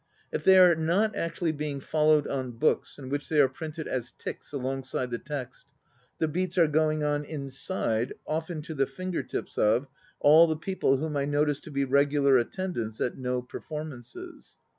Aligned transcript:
If 0.31 0.43
they 0.43 0.57
are 0.57 0.73
not 0.75 1.15
actually 1.15 1.51
being 1.51 1.79
followed 1.79 2.25
on 2.27 2.53
books, 2.53 2.97
in 2.97 3.09
which 3.09 3.29
they 3.29 3.39
are 3.39 3.47
printed 3.47 3.87
as 3.87 4.11
ticks 4.13 4.51
alongside 4.51 5.11
the 5.11 5.19
text, 5.19 5.67
the 6.17 6.27
beats 6.27 6.57
are 6.57 6.65
going 6.67 7.03
on 7.03 7.23
inside 7.23 8.13
(often 8.25 8.63
to 8.63 8.73
the 8.73 8.87
finger 8.87 9.21
tips 9.21 9.59
of) 9.59 9.85
all 10.19 10.47
the 10.47 10.55
people 10.57 10.97
whom 10.97 11.15
I 11.15 11.25
notice 11.25 11.59
to 11.59 11.69
be 11.71 11.85
regular 11.85 12.39
attendants 12.39 12.99
at 12.99 13.19
No 13.19 13.43
performances. 13.43 14.57